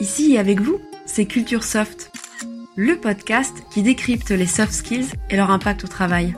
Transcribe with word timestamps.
Ici 0.00 0.38
avec 0.38 0.62
vous, 0.62 0.80
c'est 1.04 1.26
Culture 1.26 1.62
Soft, 1.62 2.10
le 2.74 2.96
podcast 2.96 3.54
qui 3.70 3.82
décrypte 3.82 4.30
les 4.30 4.46
soft 4.46 4.72
skills 4.72 5.08
et 5.28 5.36
leur 5.36 5.50
impact 5.50 5.84
au 5.84 5.88
travail. 5.88 6.34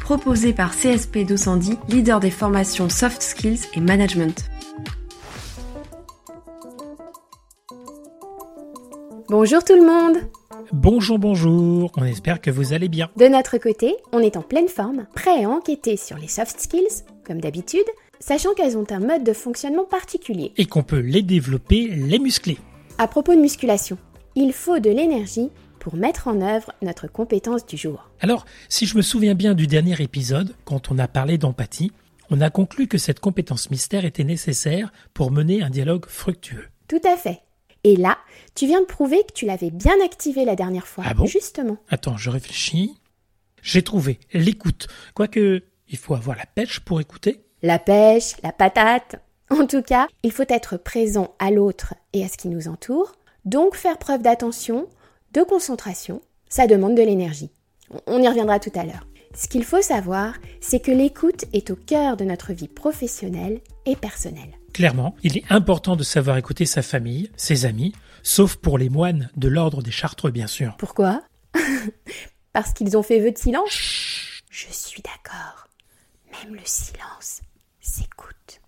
Proposé 0.00 0.52
par 0.52 0.74
CSP 0.74 1.18
210, 1.18 1.76
leader 1.88 2.18
des 2.18 2.32
formations 2.32 2.88
soft 2.88 3.22
skills 3.22 3.60
et 3.74 3.80
management. 3.80 4.50
Bonjour 9.28 9.62
tout 9.62 9.76
le 9.76 9.86
monde 9.86 10.16
Bonjour, 10.72 11.18
bonjour, 11.18 11.92
on 11.96 12.04
espère 12.04 12.40
que 12.40 12.50
vous 12.50 12.72
allez 12.72 12.88
bien. 12.88 13.08
De 13.16 13.26
notre 13.26 13.58
côté, 13.58 13.94
on 14.12 14.18
est 14.18 14.36
en 14.36 14.42
pleine 14.42 14.68
forme, 14.68 15.06
prêt 15.14 15.44
à 15.44 15.48
enquêter 15.48 15.96
sur 15.96 16.18
les 16.18 16.28
soft 16.28 16.60
skills, 16.60 17.04
comme 17.24 17.40
d'habitude, 17.40 17.86
sachant 18.20 18.54
qu'elles 18.54 18.76
ont 18.76 18.86
un 18.90 19.00
mode 19.00 19.24
de 19.24 19.32
fonctionnement 19.32 19.84
particulier. 19.84 20.52
Et 20.56 20.66
qu'on 20.66 20.82
peut 20.82 20.98
les 20.98 21.22
développer, 21.22 21.86
les 21.88 22.18
muscler. 22.18 22.58
À 22.98 23.08
propos 23.08 23.34
de 23.34 23.40
musculation, 23.40 23.98
il 24.34 24.52
faut 24.52 24.78
de 24.78 24.90
l'énergie 24.90 25.50
pour 25.78 25.96
mettre 25.96 26.28
en 26.28 26.40
œuvre 26.40 26.72
notre 26.82 27.06
compétence 27.06 27.64
du 27.64 27.76
jour. 27.76 28.10
Alors, 28.20 28.44
si 28.68 28.86
je 28.86 28.96
me 28.96 29.02
souviens 29.02 29.34
bien 29.34 29.54
du 29.54 29.66
dernier 29.66 30.00
épisode, 30.02 30.54
quand 30.64 30.90
on 30.90 30.98
a 30.98 31.08
parlé 31.08 31.38
d'empathie, 31.38 31.92
on 32.30 32.40
a 32.40 32.50
conclu 32.50 32.88
que 32.88 32.98
cette 32.98 33.20
compétence 33.20 33.70
mystère 33.70 34.04
était 34.04 34.24
nécessaire 34.24 34.92
pour 35.14 35.30
mener 35.30 35.62
un 35.62 35.70
dialogue 35.70 36.06
fructueux. 36.06 36.66
Tout 36.88 37.00
à 37.06 37.16
fait. 37.16 37.40
Et 37.84 37.96
là, 37.96 38.18
tu 38.54 38.66
viens 38.66 38.80
de 38.80 38.86
prouver 38.86 39.22
que 39.26 39.32
tu 39.32 39.46
l'avais 39.46 39.70
bien 39.70 39.94
activé 40.04 40.44
la 40.44 40.56
dernière 40.56 40.86
fois. 40.86 41.04
Ah 41.06 41.14
bon? 41.14 41.26
Justement. 41.26 41.78
Attends, 41.88 42.16
je 42.16 42.28
réfléchis. 42.30 42.98
J'ai 43.62 43.82
trouvé 43.82 44.18
l'écoute. 44.32 44.88
Quoique, 45.14 45.62
il 45.88 45.96
faut 45.96 46.14
avoir 46.14 46.36
la 46.36 46.46
pêche 46.46 46.80
pour 46.80 47.00
écouter. 47.00 47.44
La 47.62 47.80
pêche, 47.80 48.34
la 48.42 48.52
patate. 48.52 49.16
En 49.50 49.66
tout 49.66 49.80
cas, 49.80 50.08
il 50.22 50.30
faut 50.30 50.44
être 50.50 50.76
présent 50.76 51.34
à 51.38 51.50
l'autre 51.50 51.94
et 52.12 52.22
à 52.22 52.28
ce 52.28 52.36
qui 52.36 52.48
nous 52.48 52.68
entoure. 52.68 53.12
Donc 53.46 53.76
faire 53.76 53.96
preuve 53.96 54.20
d'attention, 54.20 54.88
de 55.32 55.42
concentration, 55.42 56.20
ça 56.50 56.66
demande 56.66 56.94
de 56.94 57.02
l'énergie. 57.02 57.50
On 58.06 58.20
y 58.20 58.28
reviendra 58.28 58.58
tout 58.58 58.72
à 58.74 58.84
l'heure. 58.84 59.06
Ce 59.34 59.48
qu'il 59.48 59.64
faut 59.64 59.80
savoir, 59.80 60.34
c'est 60.60 60.80
que 60.80 60.90
l'écoute 60.90 61.46
est 61.54 61.70
au 61.70 61.76
cœur 61.76 62.18
de 62.18 62.26
notre 62.26 62.52
vie 62.52 62.68
professionnelle 62.68 63.60
et 63.86 63.96
personnelle. 63.96 64.58
Clairement, 64.74 65.16
il 65.22 65.38
est 65.38 65.44
important 65.48 65.96
de 65.96 66.04
savoir 66.04 66.36
écouter 66.36 66.66
sa 66.66 66.82
famille, 66.82 67.30
ses 67.36 67.64
amis, 67.64 67.94
sauf 68.22 68.56
pour 68.56 68.76
les 68.76 68.90
moines 68.90 69.30
de 69.36 69.48
l'ordre 69.48 69.82
des 69.82 69.90
Chartreux, 69.90 70.30
bien 70.30 70.46
sûr. 70.46 70.76
Pourquoi? 70.78 71.22
Parce 72.52 72.74
qu'ils 72.74 72.98
ont 72.98 73.02
fait 73.02 73.18
vœu 73.18 73.30
de 73.30 73.38
silence? 73.38 74.42
Je 74.50 74.66
suis 74.70 75.02
d'accord. 75.02 75.68
Même 76.44 76.54
le 76.54 76.60
silence 76.64 77.40
s'écoute. 77.88 78.60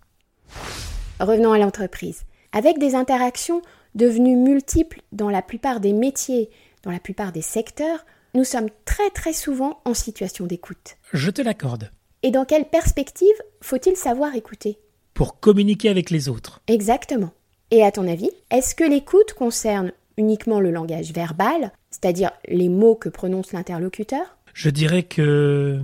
Revenons 1.19 1.53
à 1.53 1.59
l'entreprise. 1.59 2.23
Avec 2.51 2.79
des 2.79 2.95
interactions 2.95 3.61
devenues 3.95 4.35
multiples 4.35 5.01
dans 5.11 5.29
la 5.29 5.41
plupart 5.41 5.79
des 5.79 5.93
métiers, 5.93 6.49
dans 6.83 6.91
la 6.91 6.99
plupart 6.99 7.31
des 7.31 7.41
secteurs, 7.41 8.05
nous 8.33 8.43
sommes 8.43 8.69
très 8.85 9.09
très 9.11 9.33
souvent 9.33 9.81
en 9.85 9.93
situation 9.93 10.45
d'écoute. 10.45 10.97
Je 11.13 11.29
te 11.29 11.41
l'accorde. 11.41 11.91
Et 12.23 12.31
dans 12.31 12.45
quelle 12.45 12.65
perspective 12.65 13.35
faut-il 13.61 13.95
savoir 13.95 14.35
écouter? 14.35 14.79
Pour 15.13 15.39
communiquer 15.39 15.89
avec 15.89 16.09
les 16.09 16.29
autres. 16.29 16.61
Exactement. 16.67 17.31
Et 17.69 17.83
à 17.83 17.91
ton 17.91 18.07
avis, 18.07 18.31
est-ce 18.49 18.75
que 18.75 18.83
l'écoute 18.83 19.33
concerne 19.33 19.91
uniquement 20.17 20.59
le 20.59 20.71
langage 20.71 21.13
verbal, 21.13 21.71
c'est-à-dire 21.89 22.31
les 22.47 22.69
mots 22.69 22.95
que 22.95 23.09
prononce 23.09 23.53
l'interlocuteur? 23.53 24.37
Je 24.53 24.69
dirais 24.69 25.03
que... 25.03 25.79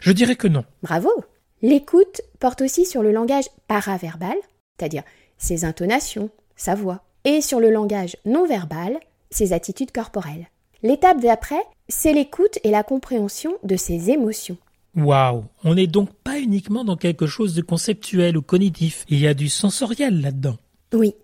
Je 0.00 0.12
dirais 0.12 0.36
que 0.36 0.48
non. 0.48 0.64
Bravo 0.82 1.10
L'écoute 1.62 2.22
porte 2.40 2.60
aussi 2.60 2.84
sur 2.84 3.04
le 3.04 3.12
langage 3.12 3.44
paraverbal, 3.68 4.34
c'est-à-dire 4.76 5.04
ses 5.38 5.64
intonations, 5.64 6.28
sa 6.56 6.74
voix, 6.74 7.04
et 7.24 7.40
sur 7.40 7.60
le 7.60 7.70
langage 7.70 8.16
non 8.24 8.46
verbal, 8.46 8.98
ses 9.30 9.52
attitudes 9.52 9.92
corporelles. 9.92 10.48
L'étape 10.82 11.20
d'après, 11.20 11.62
c'est 11.88 12.12
l'écoute 12.12 12.58
et 12.64 12.70
la 12.70 12.82
compréhension 12.82 13.52
de 13.62 13.76
ses 13.76 14.10
émotions. 14.10 14.56
Waouh 14.96 15.44
On 15.62 15.76
n'est 15.76 15.86
donc 15.86 16.12
pas 16.24 16.40
uniquement 16.40 16.84
dans 16.84 16.96
quelque 16.96 17.26
chose 17.26 17.54
de 17.54 17.62
conceptuel 17.62 18.36
ou 18.36 18.42
cognitif. 18.42 19.04
Il 19.08 19.20
y 19.20 19.28
a 19.28 19.34
du 19.34 19.48
sensoriel 19.48 20.20
là-dedans. 20.20 20.56
Oui. 20.92 21.14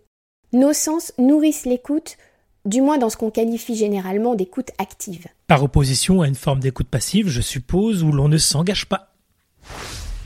Nos 0.53 0.73
sens 0.73 1.13
nourrissent 1.19 1.67
l'écoute, 1.67 2.17
du 2.65 2.81
moins 2.81 2.99
dans 2.99 3.11
ce 3.11 3.17
qu'on 3.17 3.33
qualifie 3.33 3.75
généralement 3.75 4.37
d'écoute 4.37 4.71
active. 4.79 5.27
Par 5.49 5.65
opposition 5.65 6.23
à 6.23 6.29
une 6.29 6.37
forme 6.37 6.61
d'écoute 6.61 6.89
passive, 6.89 7.29
je 7.29 7.41
suppose, 7.41 8.05
où 8.05 8.13
l'on 8.13 8.29
ne 8.29 8.39
s'engage 8.39 8.87
pas. 8.87 9.18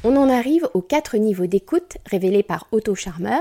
On 0.05 0.17
en 0.17 0.29
arrive 0.29 0.69
aux 0.75 0.83
quatre 0.83 1.17
niveaux 1.17 1.47
d'écoute 1.47 1.97
révélés 2.07 2.43
par 2.43 2.67
Otto 2.73 2.97
Scharmer, 2.97 3.39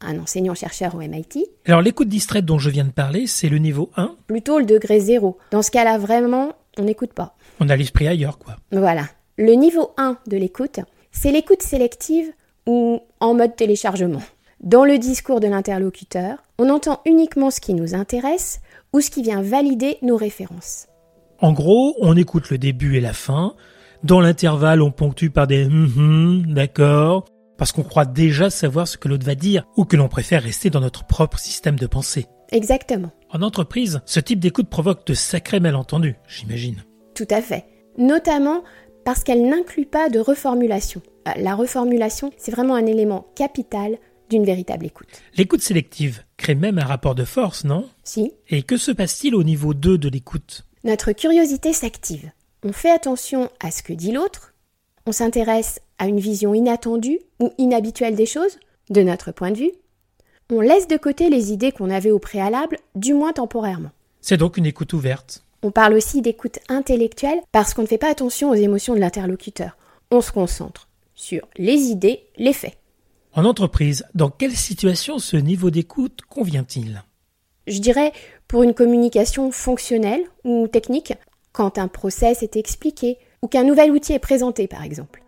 un 0.00 0.20
enseignant-chercheur 0.20 0.94
au 0.94 0.98
MIT. 0.98 1.44
Alors 1.66 1.82
l'écoute 1.82 2.08
distraite 2.08 2.44
dont 2.44 2.60
je 2.60 2.70
viens 2.70 2.84
de 2.84 2.92
parler, 2.92 3.26
c'est 3.26 3.48
le 3.48 3.58
niveau 3.58 3.90
1. 3.96 4.14
Plutôt 4.28 4.60
le 4.60 4.64
degré 4.64 5.00
0. 5.00 5.36
Dans 5.50 5.62
ce 5.62 5.72
cas-là, 5.72 5.98
vraiment, 5.98 6.52
on 6.78 6.84
n'écoute 6.84 7.12
pas. 7.12 7.34
On 7.58 7.68
a 7.68 7.74
l'esprit 7.74 8.06
ailleurs, 8.06 8.38
quoi. 8.38 8.56
Voilà. 8.70 9.06
Le 9.38 9.54
niveau 9.54 9.90
1 9.96 10.18
de 10.28 10.36
l'écoute, 10.36 10.78
c'est 11.10 11.32
l'écoute 11.32 11.62
sélective 11.62 12.30
ou 12.66 13.00
en 13.18 13.34
mode 13.34 13.56
téléchargement. 13.56 14.22
Dans 14.60 14.84
le 14.84 14.98
discours 14.98 15.40
de 15.40 15.48
l'interlocuteur, 15.48 16.38
on 16.58 16.70
entend 16.70 17.00
uniquement 17.06 17.50
ce 17.50 17.60
qui 17.60 17.74
nous 17.74 17.92
intéresse 17.92 18.60
ou 18.92 19.00
ce 19.00 19.10
qui 19.10 19.22
vient 19.22 19.42
valider 19.42 19.98
nos 20.02 20.16
références. 20.16 20.86
En 21.40 21.52
gros, 21.52 21.96
on 22.00 22.16
écoute 22.16 22.50
le 22.50 22.58
début 22.58 22.96
et 22.96 23.00
la 23.00 23.12
fin. 23.12 23.56
Dans 24.04 24.20
l'intervalle, 24.20 24.82
on 24.82 24.90
ponctue 24.90 25.30
par 25.30 25.46
des 25.46 25.64
hum 25.64 26.44
d'accord, 26.46 27.24
parce 27.56 27.72
qu'on 27.72 27.82
croit 27.82 28.04
déjà 28.04 28.50
savoir 28.50 28.86
ce 28.86 28.98
que 28.98 29.08
l'autre 29.08 29.24
va 29.24 29.34
dire, 29.34 29.64
ou 29.78 29.86
que 29.86 29.96
l'on 29.96 30.08
préfère 30.08 30.42
rester 30.42 30.68
dans 30.68 30.80
notre 30.82 31.06
propre 31.06 31.38
système 31.38 31.78
de 31.78 31.86
pensée. 31.86 32.26
Exactement. 32.50 33.12
En 33.30 33.40
entreprise, 33.40 34.02
ce 34.04 34.20
type 34.20 34.40
d'écoute 34.40 34.68
provoque 34.68 35.06
de 35.06 35.14
sacrés 35.14 35.58
malentendus, 35.58 36.16
j'imagine. 36.28 36.84
Tout 37.14 37.26
à 37.30 37.40
fait. 37.40 37.64
Notamment 37.96 38.62
parce 39.06 39.24
qu'elle 39.24 39.48
n'inclut 39.48 39.86
pas 39.86 40.10
de 40.10 40.18
reformulation. 40.18 41.00
Euh, 41.26 41.32
La 41.38 41.54
reformulation, 41.54 42.30
c'est 42.36 42.52
vraiment 42.52 42.74
un 42.74 42.84
élément 42.84 43.26
capital 43.34 43.96
d'une 44.28 44.44
véritable 44.44 44.84
écoute. 44.84 45.08
L'écoute 45.34 45.62
sélective 45.62 46.24
crée 46.36 46.54
même 46.54 46.78
un 46.78 46.84
rapport 46.84 47.14
de 47.14 47.24
force, 47.24 47.64
non? 47.64 47.88
Si, 48.02 48.32
Et 48.50 48.64
que 48.64 48.76
se 48.76 48.92
passe-t-il 48.92 49.34
au 49.34 49.44
niveau 49.44 49.72
2 49.72 49.96
de 49.96 50.10
l'écoute? 50.10 50.66
Notre 50.84 51.12
curiosité 51.12 51.72
s'active. 51.72 52.30
On 52.66 52.72
fait 52.72 52.90
attention 52.90 53.50
à 53.60 53.70
ce 53.70 53.82
que 53.82 53.92
dit 53.92 54.10
l'autre, 54.10 54.54
on 55.04 55.12
s'intéresse 55.12 55.80
à 55.98 56.06
une 56.06 56.18
vision 56.18 56.54
inattendue 56.54 57.18
ou 57.38 57.52
inhabituelle 57.58 58.16
des 58.16 58.24
choses, 58.24 58.58
de 58.88 59.02
notre 59.02 59.32
point 59.32 59.50
de 59.50 59.58
vue, 59.58 59.72
on 60.50 60.60
laisse 60.60 60.88
de 60.88 60.96
côté 60.96 61.28
les 61.28 61.52
idées 61.52 61.72
qu'on 61.72 61.90
avait 61.90 62.10
au 62.10 62.18
préalable, 62.18 62.78
du 62.94 63.12
moins 63.12 63.34
temporairement. 63.34 63.90
C'est 64.22 64.38
donc 64.38 64.56
une 64.56 64.64
écoute 64.64 64.94
ouverte. 64.94 65.44
On 65.62 65.70
parle 65.70 65.92
aussi 65.92 66.22
d'écoute 66.22 66.58
intellectuelle 66.70 67.40
parce 67.52 67.74
qu'on 67.74 67.82
ne 67.82 67.86
fait 67.86 67.98
pas 67.98 68.10
attention 68.10 68.48
aux 68.48 68.54
émotions 68.54 68.94
de 68.94 69.00
l'interlocuteur. 69.00 69.76
On 70.10 70.22
se 70.22 70.32
concentre 70.32 70.88
sur 71.14 71.46
les 71.56 71.74
idées, 71.74 72.24
les 72.38 72.54
faits. 72.54 72.78
En 73.34 73.44
entreprise, 73.44 74.06
dans 74.14 74.30
quelle 74.30 74.56
situation 74.56 75.18
ce 75.18 75.36
niveau 75.36 75.68
d'écoute 75.68 76.20
convient-il? 76.30 77.02
Je 77.66 77.78
dirais 77.78 78.12
pour 78.48 78.62
une 78.62 78.74
communication 78.74 79.50
fonctionnelle 79.50 80.22
ou 80.44 80.66
technique, 80.68 81.14
quand 81.54 81.78
un 81.78 81.88
process 81.88 82.42
est 82.42 82.56
expliqué 82.56 83.16
ou 83.40 83.48
qu'un 83.48 83.64
nouvel 83.64 83.90
outil 83.92 84.12
est 84.12 84.18
présenté 84.18 84.68
par 84.68 84.82
exemple. 84.82 85.22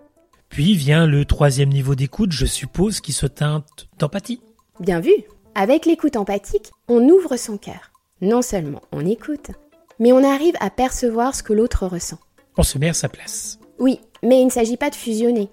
Puis 0.50 0.74
vient 0.74 1.06
le 1.06 1.24
troisième 1.24 1.70
niveau 1.70 1.94
d'écoute, 1.94 2.32
je 2.32 2.46
suppose, 2.46 3.00
qui 3.00 3.12
se 3.12 3.26
teinte 3.26 3.88
d'empathie. 3.98 4.42
Bien 4.80 5.00
vu 5.00 5.12
Avec 5.54 5.86
l'écoute 5.86 6.16
empathique, 6.16 6.70
on 6.88 7.08
ouvre 7.08 7.36
son 7.36 7.56
cœur. 7.56 7.92
Non 8.20 8.42
seulement 8.42 8.82
on 8.92 9.06
écoute, 9.06 9.50
mais 9.98 10.12
on 10.12 10.24
arrive 10.24 10.56
à 10.60 10.68
percevoir 10.70 11.34
ce 11.34 11.42
que 11.42 11.52
l'autre 11.52 11.86
ressent. 11.86 12.18
On 12.58 12.62
se 12.62 12.78
met 12.78 12.88
à 12.88 12.94
sa 12.94 13.08
place. 13.08 13.58
Oui, 13.78 14.00
mais 14.22 14.40
il 14.40 14.46
ne 14.46 14.50
s'agit 14.50 14.76
pas 14.76 14.90
de 14.90 14.94
fusionner. 14.94 15.48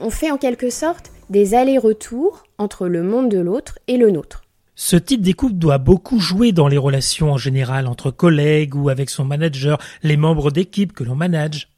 On 0.00 0.10
fait 0.10 0.30
en 0.30 0.38
quelque 0.38 0.70
sorte 0.70 1.10
des 1.30 1.54
allers-retours 1.54 2.44
entre 2.58 2.86
le 2.86 3.02
monde 3.02 3.28
de 3.28 3.38
l'autre 3.38 3.78
et 3.88 3.96
le 3.96 4.10
nôtre. 4.10 4.42
Ce 4.78 4.94
type 4.96 5.22
d'écoute 5.22 5.58
doit 5.58 5.78
beaucoup 5.78 6.20
jouer 6.20 6.52
dans 6.52 6.68
les 6.68 6.76
relations 6.76 7.32
en 7.32 7.38
général 7.38 7.86
entre 7.86 8.10
collègues 8.10 8.74
ou 8.74 8.90
avec 8.90 9.08
son 9.08 9.24
manager, 9.24 9.78
les 10.02 10.18
membres 10.18 10.50
d'équipe 10.50 10.92
que 10.92 11.02
l'on 11.02 11.14
manage. 11.14 11.70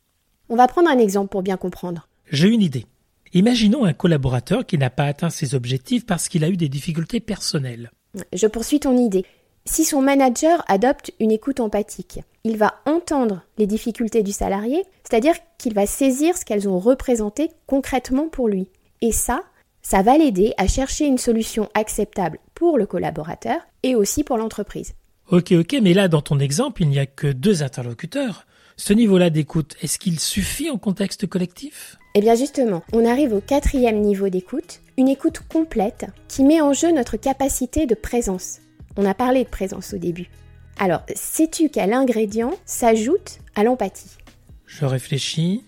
On 0.49 0.57
va 0.57 0.67
prendre 0.67 0.91
un 0.91 0.99
exemple 0.99 1.31
pour 1.31 1.45
bien 1.45 1.57
comprendre. 1.57 2.09
J'ai 2.33 2.49
une 2.49 2.61
idée. 2.61 2.87
Imaginons 3.35 3.85
un 3.85 3.93
collaborateur 3.93 4.67
qui 4.67 4.79
n'a 4.79 4.91
pas 4.91 5.05
atteint 5.05 5.31
ses 5.31 5.55
objectifs 5.55 6.07
parce 6.07 6.29
qu'il 6.29 6.43
a 6.43 6.49
eu 6.49 6.57
des 6.57 6.69
difficultés 6.69 7.21
personnelles. 7.21 7.93
Je 8.33 8.49
poursuis 8.49 8.81
ton 8.81 8.97
idée. 8.99 9.25
Si 9.65 9.85
son 9.85 10.03
manager 10.03 10.65
adopte 10.67 11.13
une 11.21 11.31
écoute 11.31 11.61
empathique, 11.61 12.19
il 12.43 12.57
va 12.57 12.81
entendre 12.85 13.43
les 13.59 13.69
difficultés 13.69 14.25
du 14.25 14.33
salarié, 14.33 14.83
c'est-à-dire 15.09 15.35
qu'il 15.57 15.73
va 15.73 15.87
saisir 15.87 16.37
ce 16.37 16.45
qu'elles 16.45 16.69
ont 16.69 16.81
représenté 16.81 17.51
concrètement 17.69 18.29
pour 18.29 18.49
lui. 18.49 18.71
Et 19.03 19.13
ça, 19.13 19.45
ça 19.83 20.03
va 20.03 20.19
l'aider 20.19 20.53
à 20.57 20.67
chercher 20.67 21.07
une 21.07 21.19
solution 21.19 21.69
acceptable 21.75 22.41
pour 22.59 22.77
le 22.77 22.87
collaborateur 22.87 23.61
et 23.85 23.95
aussi 23.95 24.25
pour 24.25 24.37
l'entreprise. 24.37 24.95
Ok, 25.31 25.53
ok, 25.53 25.77
mais 25.81 25.95
là, 25.95 26.09
dans 26.09 26.23
ton 26.23 26.41
exemple, 26.41 26.83
il 26.83 26.89
n'y 26.89 26.99
a 26.99 27.07
que 27.07 27.29
deux 27.29 27.63
interlocuteurs. 27.63 28.47
Ce 28.77 28.93
niveau-là 28.93 29.31
d'écoute, 29.31 29.77
est-ce 29.81 29.97
qu'il 29.97 30.19
suffit 30.19 30.69
en 30.69 30.77
contexte 30.77 31.29
collectif? 31.29 31.99
Eh 32.17 32.21
bien 32.21 32.35
justement, 32.35 32.83
on 32.93 33.05
arrive 33.05 33.33
au 33.33 33.41
quatrième 33.41 34.01
niveau 34.01 34.29
d'écoute, 34.29 34.81
une 34.97 35.07
écoute 35.07 35.39
complète 35.49 36.07
qui 36.27 36.43
met 36.43 36.61
en 36.61 36.73
jeu 36.73 36.91
notre 36.91 37.17
capacité 37.17 37.87
de 37.87 37.95
présence. 37.95 38.59
On 38.97 39.07
a 39.07 39.15
parlé 39.15 39.45
de 39.45 39.49
présence 39.49 39.95
au 39.95 39.99
début. 39.99 40.29
Alors, 40.81 41.03
sais-tu 41.15 41.69
quel 41.69 41.93
ingrédient 41.93 42.55
s'ajoute 42.65 43.39
à 43.55 43.63
l'empathie? 43.63 44.17
Je 44.67 44.85
réfléchis. 44.85 45.63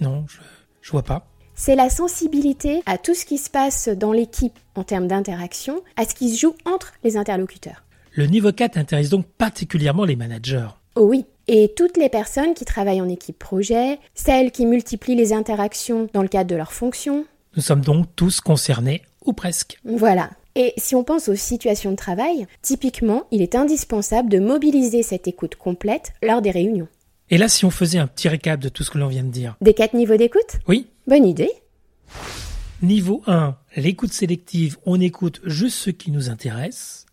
Non, 0.00 0.24
je, 0.26 0.38
je 0.80 0.90
vois 0.90 1.04
pas. 1.04 1.28
C'est 1.58 1.74
la 1.74 1.88
sensibilité 1.88 2.82
à 2.84 2.98
tout 2.98 3.14
ce 3.14 3.24
qui 3.24 3.38
se 3.38 3.48
passe 3.48 3.88
dans 3.88 4.12
l'équipe 4.12 4.58
en 4.74 4.84
termes 4.84 5.08
d'interaction, 5.08 5.80
à 5.96 6.04
ce 6.04 6.14
qui 6.14 6.28
se 6.28 6.38
joue 6.38 6.54
entre 6.66 6.92
les 7.02 7.16
interlocuteurs. 7.16 7.82
Le 8.12 8.26
niveau 8.26 8.52
4 8.52 8.76
intéresse 8.76 9.08
donc 9.08 9.24
particulièrement 9.24 10.04
les 10.04 10.16
managers. 10.16 10.68
Oh 10.96 11.06
oui, 11.06 11.24
et 11.48 11.72
toutes 11.74 11.96
les 11.96 12.10
personnes 12.10 12.52
qui 12.52 12.66
travaillent 12.66 13.00
en 13.00 13.08
équipe 13.08 13.38
projet, 13.38 13.98
celles 14.14 14.50
qui 14.50 14.66
multiplient 14.66 15.16
les 15.16 15.32
interactions 15.32 16.08
dans 16.12 16.20
le 16.20 16.28
cadre 16.28 16.50
de 16.50 16.56
leurs 16.56 16.74
fonctions. 16.74 17.24
Nous 17.56 17.62
sommes 17.62 17.80
donc 17.80 18.06
tous 18.16 18.42
concernés, 18.42 19.00
ou 19.24 19.32
presque. 19.32 19.80
Voilà. 19.82 20.28
Et 20.56 20.74
si 20.76 20.94
on 20.94 21.04
pense 21.04 21.28
aux 21.30 21.36
situations 21.36 21.90
de 21.90 21.96
travail, 21.96 22.46
typiquement, 22.60 23.24
il 23.30 23.40
est 23.40 23.54
indispensable 23.54 24.28
de 24.28 24.40
mobiliser 24.40 25.02
cette 25.02 25.26
écoute 25.26 25.56
complète 25.56 26.12
lors 26.22 26.42
des 26.42 26.50
réunions. 26.50 26.88
Et 27.30 27.38
là, 27.38 27.48
si 27.48 27.64
on 27.64 27.70
faisait 27.70 27.98
un 27.98 28.06
petit 28.06 28.28
récap 28.28 28.60
de 28.60 28.68
tout 28.68 28.84
ce 28.84 28.90
que 28.90 28.98
l'on 28.98 29.08
vient 29.08 29.24
de 29.24 29.30
dire. 29.30 29.56
Des 29.62 29.74
quatre 29.74 29.94
niveaux 29.94 30.16
d'écoute? 30.16 30.58
Oui. 30.68 30.88
Bonne 31.06 31.24
idée. 31.24 31.52
Niveau 32.82 33.22
1, 33.28 33.54
l'écoute 33.76 34.12
sélective, 34.12 34.76
on 34.86 35.00
écoute 35.00 35.40
juste 35.44 35.76
ce 35.76 35.90
qui 35.90 36.10
nous 36.10 36.30
intéresse. 36.30 37.06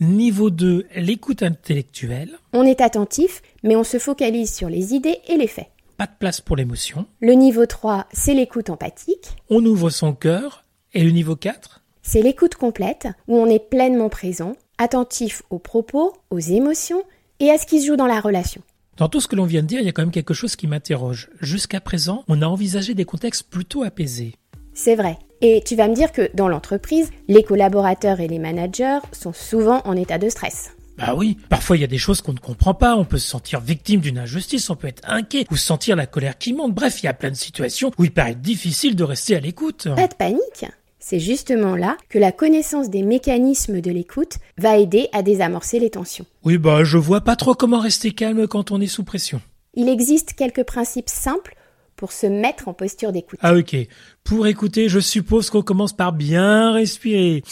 Niveau 0.00 0.50
2, 0.50 0.84
l'écoute 0.96 1.42
intellectuelle. 1.42 2.38
On 2.52 2.64
est 2.64 2.82
attentif, 2.82 3.40
mais 3.62 3.74
on 3.74 3.84
se 3.84 3.98
focalise 3.98 4.52
sur 4.52 4.68
les 4.68 4.92
idées 4.92 5.20
et 5.28 5.38
les 5.38 5.46
faits. 5.46 5.68
Pas 5.96 6.04
de 6.04 6.12
place 6.18 6.42
pour 6.42 6.56
l'émotion. 6.56 7.06
Le 7.22 7.32
niveau 7.32 7.64
3, 7.64 8.06
c'est 8.12 8.34
l'écoute 8.34 8.68
empathique. 8.68 9.38
On 9.48 9.64
ouvre 9.64 9.88
son 9.88 10.12
cœur. 10.12 10.66
Et 10.92 11.02
le 11.02 11.10
niveau 11.10 11.34
4 11.34 11.82
C'est 12.02 12.20
l'écoute 12.20 12.54
complète, 12.54 13.08
où 13.28 13.36
on 13.38 13.46
est 13.46 13.58
pleinement 13.58 14.10
présent, 14.10 14.56
attentif 14.76 15.42
aux 15.48 15.58
propos, 15.58 16.12
aux 16.28 16.38
émotions 16.38 17.02
et 17.40 17.50
à 17.50 17.56
ce 17.56 17.64
qui 17.64 17.80
se 17.80 17.86
joue 17.86 17.96
dans 17.96 18.06
la 18.06 18.20
relation. 18.20 18.60
Dans 18.98 19.08
tout 19.08 19.20
ce 19.20 19.28
que 19.28 19.36
l'on 19.36 19.44
vient 19.44 19.62
de 19.62 19.68
dire, 19.68 19.78
il 19.78 19.86
y 19.86 19.88
a 19.88 19.92
quand 19.92 20.02
même 20.02 20.10
quelque 20.10 20.34
chose 20.34 20.56
qui 20.56 20.66
m'interroge. 20.66 21.30
Jusqu'à 21.40 21.80
présent, 21.80 22.24
on 22.26 22.42
a 22.42 22.46
envisagé 22.46 22.94
des 22.94 23.04
contextes 23.04 23.48
plutôt 23.48 23.84
apaisés. 23.84 24.34
C'est 24.74 24.96
vrai. 24.96 25.18
Et 25.40 25.62
tu 25.64 25.76
vas 25.76 25.86
me 25.86 25.94
dire 25.94 26.10
que 26.10 26.28
dans 26.34 26.48
l'entreprise, 26.48 27.10
les 27.28 27.44
collaborateurs 27.44 28.18
et 28.18 28.26
les 28.26 28.40
managers 28.40 28.98
sont 29.12 29.32
souvent 29.32 29.82
en 29.84 29.94
état 29.94 30.18
de 30.18 30.28
stress. 30.28 30.72
Bah 30.96 31.14
oui, 31.16 31.36
parfois 31.48 31.76
il 31.76 31.80
y 31.80 31.84
a 31.84 31.88
des 31.88 31.96
choses 31.96 32.20
qu'on 32.22 32.32
ne 32.32 32.40
comprend 32.40 32.74
pas, 32.74 32.96
on 32.96 33.04
peut 33.04 33.18
se 33.18 33.28
sentir 33.28 33.60
victime 33.60 34.00
d'une 34.00 34.18
injustice, 34.18 34.68
on 34.68 34.74
peut 34.74 34.88
être 34.88 35.08
inquiet 35.08 35.46
ou 35.48 35.56
sentir 35.56 35.94
la 35.94 36.06
colère 36.06 36.36
qui 36.36 36.52
monte. 36.52 36.74
Bref, 36.74 37.00
il 37.00 37.06
y 37.06 37.08
a 37.08 37.14
plein 37.14 37.30
de 37.30 37.36
situations 37.36 37.92
où 37.98 38.04
il 38.04 38.10
paraît 38.10 38.34
difficile 38.34 38.96
de 38.96 39.04
rester 39.04 39.36
à 39.36 39.40
l'écoute. 39.40 39.86
Pas 39.94 40.08
de 40.08 40.14
panique. 40.14 40.66
C'est 41.00 41.20
justement 41.20 41.76
là 41.76 41.96
que 42.08 42.18
la 42.18 42.32
connaissance 42.32 42.90
des 42.90 43.02
mécanismes 43.02 43.80
de 43.80 43.90
l'écoute 43.90 44.38
va 44.58 44.78
aider 44.78 45.08
à 45.12 45.22
désamorcer 45.22 45.78
les 45.78 45.90
tensions. 45.90 46.26
Oui, 46.44 46.58
bah 46.58 46.82
je 46.82 46.98
vois 46.98 47.20
pas 47.20 47.36
trop 47.36 47.54
comment 47.54 47.78
rester 47.78 48.10
calme 48.10 48.48
quand 48.48 48.72
on 48.72 48.80
est 48.80 48.88
sous 48.88 49.04
pression. 49.04 49.40
Il 49.74 49.88
existe 49.88 50.32
quelques 50.32 50.64
principes 50.64 51.08
simples 51.08 51.54
pour 51.94 52.12
se 52.12 52.26
mettre 52.26 52.68
en 52.68 52.74
posture 52.74 53.12
d'écoute. 53.12 53.38
Ah 53.42 53.54
ok. 53.54 53.76
Pour 54.24 54.46
écouter, 54.46 54.88
je 54.88 54.98
suppose 54.98 55.50
qu'on 55.50 55.62
commence 55.62 55.92
par 55.92 56.12
bien 56.12 56.72
respirer. 56.72 57.42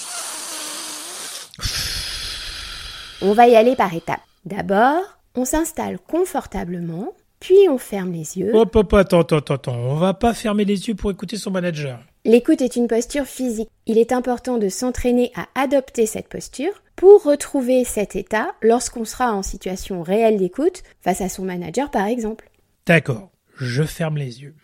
On 3.22 3.32
va 3.32 3.46
y 3.48 3.54
aller 3.56 3.76
par 3.76 3.94
étapes. 3.94 4.20
D'abord, 4.44 5.02
on 5.36 5.44
s'installe 5.44 5.98
confortablement, 5.98 7.14
puis 7.40 7.68
on 7.68 7.78
ferme 7.78 8.12
les 8.12 8.38
yeux. 8.38 8.54
Hop, 8.54 8.74
hop, 8.74 8.94
attends, 8.94 9.20
attends, 9.20 9.54
attends. 9.54 9.76
On 9.76 9.94
va 9.94 10.14
pas 10.14 10.34
fermer 10.34 10.64
les 10.64 10.88
yeux 10.88 10.94
pour 10.94 11.10
écouter 11.10 11.36
son 11.36 11.50
manager. 11.50 12.00
L'écoute 12.26 12.60
est 12.60 12.74
une 12.74 12.88
posture 12.88 13.24
physique. 13.24 13.70
Il 13.86 13.98
est 13.98 14.10
important 14.10 14.58
de 14.58 14.68
s'entraîner 14.68 15.30
à 15.36 15.46
adopter 15.54 16.06
cette 16.06 16.26
posture 16.26 16.82
pour 16.96 17.22
retrouver 17.22 17.84
cet 17.84 18.16
état 18.16 18.52
lorsqu'on 18.62 19.04
sera 19.04 19.32
en 19.32 19.44
situation 19.44 20.02
réelle 20.02 20.36
d'écoute 20.36 20.82
face 21.00 21.20
à 21.20 21.28
son 21.28 21.44
manager 21.44 21.88
par 21.88 22.06
exemple. 22.06 22.50
D'accord, 22.84 23.30
je 23.56 23.84
ferme 23.84 24.16
les 24.16 24.42
yeux. 24.42 24.56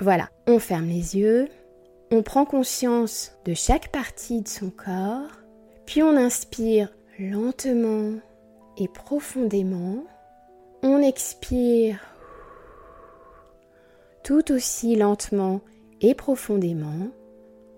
Voilà, 0.00 0.30
on 0.46 0.58
ferme 0.58 0.88
les 0.88 1.14
yeux, 1.18 1.48
on 2.10 2.22
prend 2.22 2.46
conscience 2.46 3.32
de 3.44 3.52
chaque 3.52 3.92
partie 3.92 4.40
de 4.40 4.48
son 4.48 4.70
corps, 4.70 5.42
puis 5.84 6.02
on 6.02 6.16
inspire 6.16 6.88
lentement 7.18 8.14
et 8.78 8.88
profondément. 8.88 10.04
On 10.82 11.02
expire 11.02 11.98
tout 14.22 14.50
aussi 14.50 14.96
lentement 14.96 15.60
et 16.00 16.14
profondément. 16.14 17.08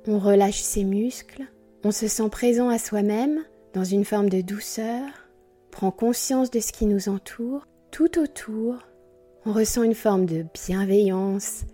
On 0.07 0.19
relâche 0.19 0.61
ses 0.61 0.85
muscles, 0.85 1.45
on 1.85 1.91
se 1.91 2.09
sent 2.09 2.29
présent 2.31 2.69
à 2.69 2.79
soi-même 2.79 3.45
dans 3.75 3.85
une 3.85 4.05
forme 4.05 4.29
de 4.29 4.41
douceur, 4.41 5.03
prend 5.71 5.91
conscience 5.91 6.51
de 6.51 6.61
ce 6.61 6.73
qui 6.73 6.87
nous 6.87 7.09
entoure, 7.09 7.67
tout 7.91 8.19
autour. 8.19 8.79
On 9.45 9.53
ressent 9.53 9.83
une 9.83 9.95
forme 9.95 10.27
de 10.27 10.47
bienveillance, 10.55 11.65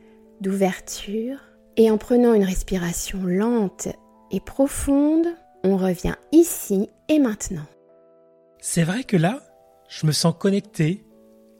d'ouverture, 0.41 1.39
et 1.77 1.91
en 1.91 1.99
prenant 1.99 2.35
une 2.35 2.45
respiration 2.45 3.25
lente 3.25 3.89
et 4.31 4.41
profonde, 4.41 5.27
on 5.65 5.77
revient 5.77 6.17
ici 6.33 6.89
et 7.09 7.19
maintenant. 7.19 7.67
C'est 8.61 8.85
vrai 8.85 9.05
que 9.05 9.17
là, 9.17 9.41
je 9.89 10.07
me 10.07 10.13
sens 10.13 10.35
connecté, 10.39 11.05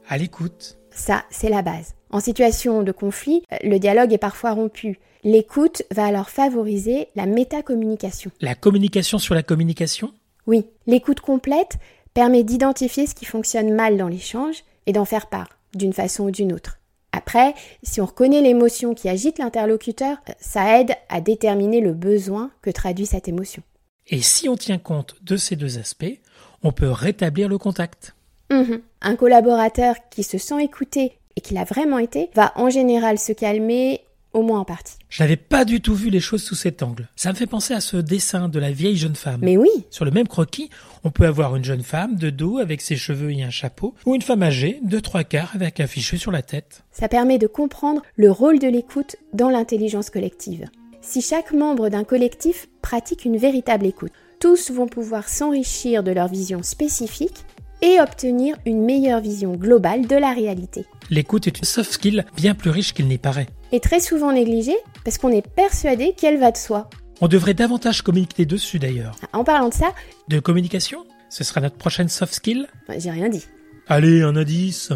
à 0.07 0.17
l'écoute. 0.17 0.77
Ça, 0.91 1.23
c'est 1.29 1.49
la 1.49 1.61
base. 1.61 1.95
En 2.13 2.19
situation 2.19 2.83
de 2.83 2.91
conflit, 2.91 3.41
le 3.63 3.79
dialogue 3.79 4.13
est 4.13 4.19
parfois 4.19 4.51
rompu. 4.51 4.99
L'écoute 5.23 5.81
va 5.89 6.05
alors 6.05 6.29
favoriser 6.29 7.07
la 7.15 7.25
métacommunication. 7.25 8.29
La 8.39 8.53
communication 8.53 9.17
sur 9.17 9.33
la 9.33 9.41
communication? 9.41 10.13
Oui, 10.45 10.67
l'écoute 10.85 11.21
complète 11.21 11.77
permet 12.13 12.43
d'identifier 12.43 13.07
ce 13.07 13.15
qui 13.15 13.25
fonctionne 13.25 13.73
mal 13.73 13.97
dans 13.97 14.07
l'échange 14.07 14.63
et 14.85 14.93
d'en 14.93 15.05
faire 15.05 15.25
part, 15.25 15.57
d'une 15.73 15.91
façon 15.91 16.25
ou 16.25 16.31
d'une 16.31 16.53
autre. 16.53 16.77
Après, 17.13 17.55
si 17.81 17.99
on 17.99 18.05
reconnaît 18.05 18.41
l'émotion 18.41 18.93
qui 18.93 19.09
agite 19.09 19.39
l'interlocuteur, 19.39 20.17
ça 20.39 20.79
aide 20.79 20.91
à 21.09 21.19
déterminer 21.19 21.81
le 21.81 21.93
besoin 21.93 22.51
que 22.61 22.69
traduit 22.69 23.07
cette 23.07 23.27
émotion. 23.27 23.63
Et 24.05 24.21
si 24.21 24.47
on 24.47 24.55
tient 24.55 24.77
compte 24.77 25.15
de 25.23 25.35
ces 25.35 25.55
deux 25.55 25.79
aspects, 25.79 26.19
on 26.61 26.73
peut 26.73 26.91
rétablir 26.91 27.49
le 27.49 27.57
contact? 27.57 28.13
Mhm. 28.51 28.81
Un 29.01 29.15
collaborateur 29.15 29.95
qui 30.11 30.21
se 30.21 30.37
sent 30.37 30.63
écouté 30.63 31.17
et 31.35 31.41
qui 31.41 31.53
l'a 31.53 31.63
vraiment 31.63 31.99
été 31.99 32.29
va 32.35 32.53
en 32.55 32.69
général 32.69 33.17
se 33.19 33.33
calmer 33.33 34.01
au 34.33 34.41
moins 34.41 34.59
en 34.59 34.65
partie. 34.65 34.95
Je 35.09 35.21
n'avais 35.21 35.35
pas 35.37 35.63
du 35.63 35.79
tout 35.79 35.93
vu 35.93 36.09
les 36.09 36.19
choses 36.19 36.43
sous 36.43 36.55
cet 36.55 36.81
angle. 36.81 37.07
Ça 37.15 37.29
me 37.29 37.35
fait 37.35 37.45
penser 37.45 37.73
à 37.73 37.81
ce 37.81 37.97
dessin 37.97 38.49
de 38.49 38.59
la 38.59 38.71
vieille 38.71 38.97
jeune 38.97 39.15
femme. 39.15 39.39
Mais 39.43 39.57
oui, 39.57 39.69
Sur 39.91 40.05
le 40.05 40.11
même 40.11 40.27
croquis, 40.27 40.69
on 41.03 41.11
peut 41.11 41.25
avoir 41.27 41.55
une 41.55 41.63
jeune 41.63 41.83
femme 41.83 42.15
de 42.15 42.31
dos 42.31 42.57
avec 42.57 42.81
ses 42.81 42.95
cheveux 42.95 43.31
et 43.31 43.43
un 43.43 43.51
chapeau, 43.51 43.93
ou 44.05 44.15
une 44.15 44.21
femme 44.21 44.43
âgée 44.43 44.79
de 44.81 44.99
trois 44.99 45.23
quarts 45.23 45.51
avec 45.53 45.79
un 45.79 45.87
fichu 45.87 46.17
sur 46.17 46.31
la 46.31 46.41
tête. 46.41 46.83
ça 46.91 47.07
permet 47.07 47.37
de 47.37 47.47
comprendre 47.47 48.01
le 48.15 48.31
rôle 48.31 48.59
de 48.59 48.67
l'écoute 48.67 49.17
dans 49.33 49.49
l'intelligence 49.49 50.09
collective. 50.09 50.65
Si 51.01 51.21
chaque 51.21 51.51
membre 51.51 51.89
d'un 51.89 52.03
collectif 52.03 52.69
pratique 52.81 53.25
une 53.25 53.37
véritable 53.37 53.85
écoute, 53.85 54.13
tous 54.39 54.71
vont 54.71 54.87
pouvoir 54.87 55.29
s'enrichir 55.29 56.01
de 56.01 56.11
leur 56.11 56.27
vision 56.27 56.63
spécifique 56.63 57.45
et 57.83 57.99
obtenir 57.99 58.55
une 58.65 58.83
meilleure 58.83 59.19
vision 59.19 59.53
globale 59.55 60.07
de 60.07 60.15
la 60.15 60.31
réalité. 60.31 60.85
L'écoute 61.09 61.47
est 61.47 61.59
une 61.59 61.65
soft 61.65 61.91
skill 61.91 62.25
bien 62.37 62.55
plus 62.55 62.69
riche 62.69 62.93
qu'il 62.93 63.07
n'y 63.07 63.17
paraît. 63.17 63.47
Et 63.73 63.81
très 63.81 63.99
souvent 63.99 64.31
négligée 64.31 64.77
parce 65.03 65.17
qu'on 65.17 65.29
est 65.31 65.45
persuadé 65.45 66.13
qu'elle 66.13 66.39
va 66.39 66.51
de 66.51 66.57
soi. 66.57 66.89
On 67.19 67.27
devrait 67.27 67.53
davantage 67.53 68.01
communiquer 68.01 68.45
dessus 68.45 68.79
d'ailleurs. 68.79 69.15
En 69.33 69.43
parlant 69.43 69.67
de 69.67 69.73
ça, 69.73 69.93
De 70.29 70.39
communication 70.39 71.05
Ce 71.29 71.43
sera 71.43 71.59
notre 71.59 71.75
prochaine 71.75 72.07
soft 72.07 72.33
skill 72.33 72.67
j'ai 72.97 73.11
rien 73.11 73.27
dit. 73.27 73.45
Allez, 73.87 74.21
un 74.21 74.37
indice. 74.37 74.93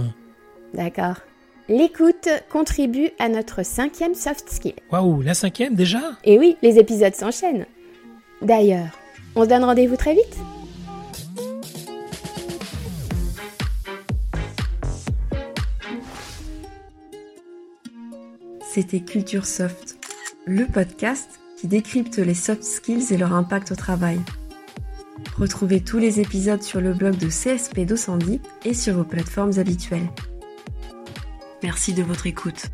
D'accord. 0.73 1.17
L'écoute 1.67 2.29
contribue 2.49 3.09
à 3.19 3.27
notre 3.27 3.63
cinquième 3.65 4.15
soft 4.15 4.49
skill. 4.49 4.75
Waouh, 4.93 5.21
la 5.21 5.33
cinquième 5.33 5.75
déjà? 5.75 6.13
Et 6.23 6.39
oui, 6.39 6.55
les 6.61 6.79
épisodes 6.79 7.13
s'enchaînent. 7.13 7.65
D'ailleurs, 8.41 8.97
on 9.35 9.43
se 9.43 9.49
donne 9.49 9.65
rendez-vous 9.65 9.97
très 9.97 10.13
vite 10.13 10.37
C'était 18.77 18.99
Culture 18.99 19.47
Soft, 19.47 19.97
le 20.45 20.67
podcast 20.67 21.39
qui 21.59 21.65
décrypte 21.65 22.19
les 22.19 22.35
soft 22.35 22.61
skills 22.61 23.11
et 23.11 23.17
leur 23.17 23.33
impact 23.33 23.71
au 23.71 23.75
travail. 23.75 24.19
Retrouvez 25.35 25.81
tous 25.81 25.97
les 25.97 26.19
épisodes 26.19 26.61
sur 26.61 26.79
le 26.79 26.93
blog 26.93 27.17
de 27.17 27.25
CSP 27.25 27.87
Docendie 27.87 28.39
et 28.65 28.75
sur 28.75 28.93
vos 28.93 29.03
plateformes 29.03 29.57
habituelles. 29.57 30.07
Merci 31.63 31.93
de 31.93 32.03
votre 32.03 32.27
écoute. 32.27 32.67